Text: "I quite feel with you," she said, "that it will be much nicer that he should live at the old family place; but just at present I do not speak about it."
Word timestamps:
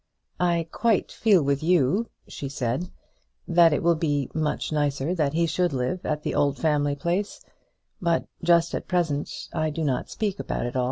"I 0.39 0.67
quite 0.71 1.11
feel 1.11 1.43
with 1.43 1.61
you," 1.61 2.09
she 2.27 2.49
said, 2.49 2.89
"that 3.47 3.71
it 3.71 3.83
will 3.83 3.93
be 3.95 4.31
much 4.33 4.71
nicer 4.71 5.13
that 5.13 5.33
he 5.33 5.45
should 5.45 5.73
live 5.73 6.03
at 6.07 6.23
the 6.23 6.33
old 6.33 6.57
family 6.57 6.95
place; 6.95 7.39
but 8.01 8.25
just 8.41 8.73
at 8.73 8.87
present 8.87 9.29
I 9.53 9.69
do 9.69 9.83
not 9.83 10.09
speak 10.09 10.39
about 10.39 10.65
it." 10.65 10.75